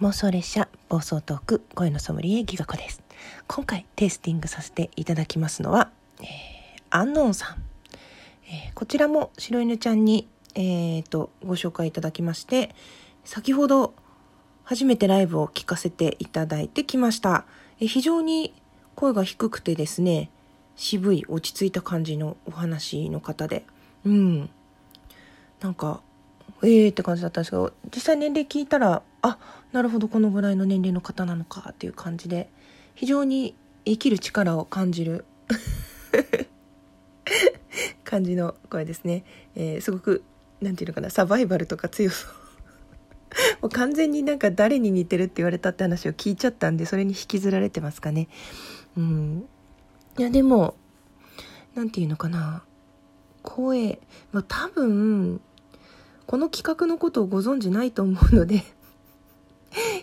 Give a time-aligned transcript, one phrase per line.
[0.00, 3.02] 妄想列車暴走トーク声のソムリエギガ子です。
[3.48, 5.90] 今回テイスティングさせていただきますのは、
[6.20, 6.26] えー、
[6.90, 7.64] アンノンさん、
[8.46, 12.76] えー、こちらも白犬ちゃんに、えーと、ご紹介いただきまして
[13.24, 13.92] 先ほど
[14.62, 17.44] 初めてライブを聞かせていただいてきました、
[17.80, 18.54] えー、非常に
[18.94, 20.30] 声が低くてですね
[20.76, 23.64] 渋い落ち着いた感じのお話の方で。
[24.04, 24.48] うん。
[25.60, 26.02] なんか
[26.62, 29.38] ええー、って感じだったんですけど実際年齢聞いたらあ
[29.72, 32.48] なるほどこのぐらいの年齢の方なのかっていう感じで
[32.94, 33.54] 非常に
[33.84, 35.24] 生きる力を感じる
[38.04, 40.22] 感じの声ですね、えー、すごく
[40.60, 42.30] 何て言うのかなサバイバルとか強そう。
[43.60, 48.28] もう完全になんか誰に似てるって言われたって話を聞いちゃったんでそれに引きずられてますかね。
[48.96, 49.48] うん。
[50.18, 50.74] いやでも
[51.74, 52.62] 何て言うのかな。
[53.42, 54.00] 声、
[54.32, 55.40] まあ、多分
[56.26, 58.64] この企画のことをご存じないと思うので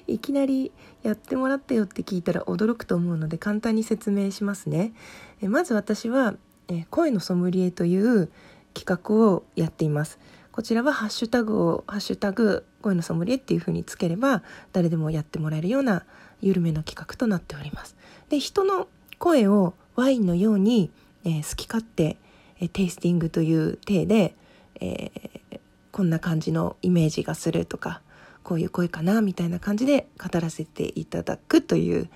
[0.07, 0.71] いきなり
[1.03, 4.93] やってもらったよって聞いたら驚くと思うので簡単に説明しますね。
[5.41, 6.35] えまず私は
[6.67, 8.29] え声のソムリエという
[8.73, 10.19] 企画をやっています。
[10.51, 16.05] こちらはハッシュタグを「ハッシュタグ声のソムリエ」っていうふうにつければ誰でもやってもらえるような
[16.41, 17.95] 緩めの企画となっております。
[18.29, 18.87] で人の
[19.19, 20.91] 声をワインのように、
[21.23, 22.17] えー、好き勝手、
[22.59, 24.35] えー、テイスティングという体で、
[24.79, 25.59] えー、
[25.91, 28.01] こんな感じのイメージがするとか
[28.45, 32.09] こういう声かなみたいな感じで語らせていただくという、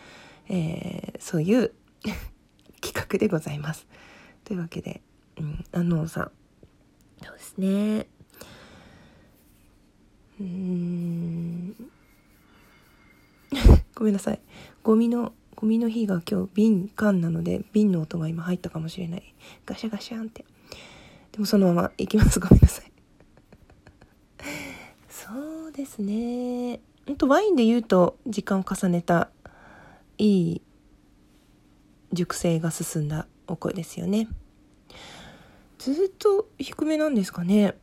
[0.47, 1.73] えー、そういう
[2.81, 3.87] 企画でございます。
[4.45, 5.01] というわけで、
[5.39, 6.31] うん、あのさん。
[7.25, 8.05] そうですね。
[10.39, 11.75] うん。
[13.95, 14.39] ごめんなさい。
[14.83, 19.33] ゴミのゴミの日が今日瓶缶なので瓶の音が今入ったかもしれない。
[19.65, 20.45] ガシャガシャンって。
[21.31, 22.39] でもそのまま行きます。
[22.39, 22.88] ごめんなさい
[25.79, 26.81] ですね。
[27.07, 29.29] ほんとワインで言うと時間を重ねた
[30.17, 30.61] いい
[32.11, 34.27] 熟成が進んだお声ですよね。
[35.77, 37.75] ずっと低めなんですかね。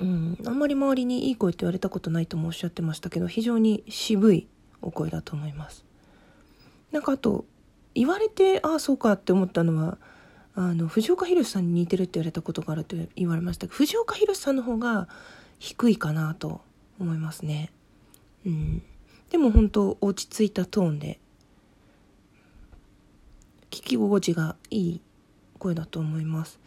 [0.00, 4.48] うんあんまり周りにいい声って言われたことないともおっしゃってましたけど非常に渋い
[4.80, 5.86] お声だと思います。
[6.90, 7.46] なんかあと
[7.94, 9.96] 言われてああそうかって思ったのは
[10.54, 15.08] あの藤岡弘さんに似てるって言われたことがあると言われましたけど藤岡弘さんの方が
[15.58, 16.60] 低いかなと
[17.02, 17.70] 思いますね。
[18.46, 18.82] うん。
[19.30, 21.18] でも本当落ち着いたトーンで、
[23.70, 25.00] 聞き心地がいい
[25.58, 26.60] 声だと思います。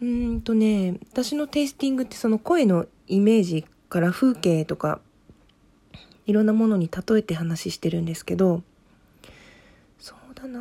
[0.00, 5.00] うんとね、私のテイスティングってその声のイメージから風景とか、
[6.26, 8.62] いろんなものに例えて話してるんですけど、
[9.98, 10.60] そうだな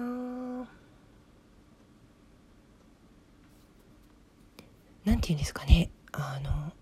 [5.05, 5.89] なんて言うんですかね。
[6.11, 6.73] あの、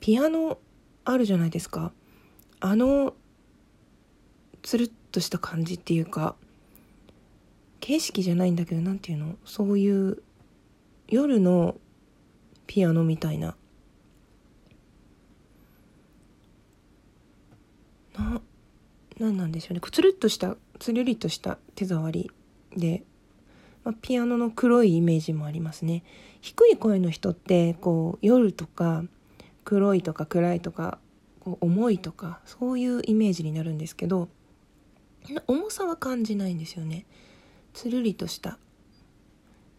[0.00, 0.58] ピアノ
[1.04, 1.92] あるじゃないですか。
[2.60, 3.14] あの
[4.62, 6.36] つるっとした感じっていうか
[7.80, 9.34] 形式じゃないんだけど何ていうの？
[9.44, 10.22] そういう
[11.08, 11.76] 夜の
[12.66, 13.56] ピアノみたいな。
[18.16, 18.40] な
[19.18, 19.80] 何なんでしょうね。
[19.90, 22.30] つるっとしたつるりとした手触り
[22.76, 23.02] で、
[23.84, 26.04] まあ、ピアノの黒いイメージもありますね。
[26.40, 29.04] 低い声の人ってこう夜とか
[29.64, 30.98] 黒いとか暗いとか
[31.40, 34.28] こう重いとかそういうイメージになるんですけど
[35.46, 37.06] 重さは感じないんですよね。
[37.74, 38.58] つるりとした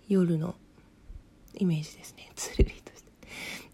[0.07, 0.55] 夜の
[1.55, 2.31] イメージですね。
[2.35, 3.11] つるりとして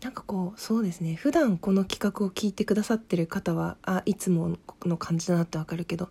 [0.02, 1.16] なんかこうそうですね。
[1.16, 6.10] 普段この企画を聞いてくださってる方はあいつもの感じだなってわかるけど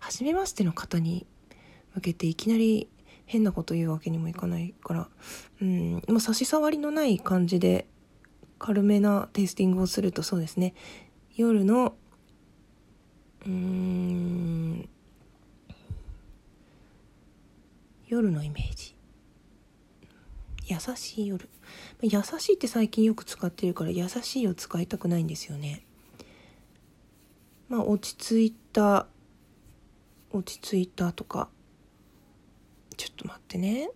[0.00, 1.26] 初めましての方に
[1.94, 2.88] 向けていきなり
[3.24, 5.08] 変なこと言うわけにもいかないから
[5.60, 7.86] うんもう差し障りのない感じで
[8.58, 10.74] 軽めなテイスティングをするとそうですね。
[11.36, 11.94] 夜の
[13.44, 14.88] うん
[18.08, 18.96] 夜のイメージ。
[20.66, 21.48] 優しい夜。
[22.02, 25.84] 優しいって最近よく使ってるから優しいを使いたくないんですよね。
[27.68, 29.06] まあ落ち着いた
[30.32, 31.48] 落ち着いたとか。
[32.96, 33.90] ちょっと待ってね。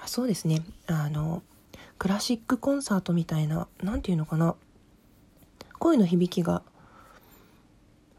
[0.00, 0.62] あそうですね。
[0.86, 1.42] あの
[2.02, 4.56] クラシックコンサートみたいな何て言うのかな
[5.78, 6.62] 声の響きが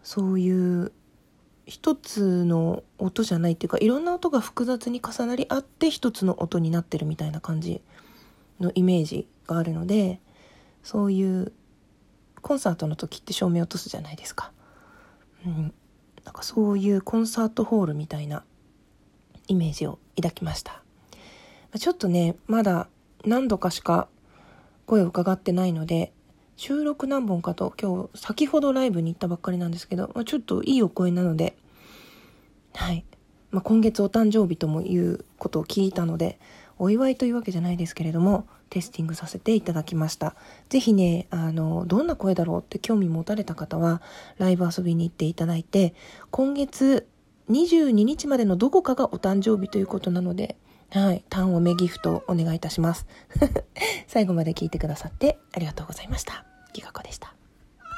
[0.04, 0.94] そういう
[1.66, 7.82] 一つの音じゃないっていうかいろんな音が複雑に重なり合って一つの音になってるみたいな感じ
[8.62, 10.22] のイメージがあるので
[10.82, 11.52] そういう
[12.42, 14.54] コンサートの時って照明落とすじゃないですか。
[15.46, 15.74] うん、
[16.24, 18.46] なんかそういうコンサートホールみたいな
[19.50, 20.82] イメージを抱きました。
[21.78, 22.88] ちょっとねまだ
[23.26, 24.08] 何度かしか
[24.86, 26.14] 声を伺ってないので
[26.56, 31.58] 収録何本かと今日先ほどライブに行ったばっかりなんですけど、まあ、ちょっといいお声なので、
[32.74, 33.06] はい。
[33.52, 36.40] まあ、今月お誕生日ともいうことを聞いたので、
[36.80, 40.36] お祝いというわけじゃないですけれども、テスティングさせていただきました。
[40.70, 44.02] ぜひね、あの、どんな声だろうって興味持たれた方は、
[44.38, 45.94] ライブ遊びに行っていただいて、
[46.32, 47.08] 今月
[47.50, 50.58] 22日までのどこかがお誕生日ということなので、
[50.94, 53.08] はい、単をめギフトお願いいたします。
[54.06, 56.46] 最後まで聞いてくださってありがとうございました。
[56.72, 57.34] ギガ子でした。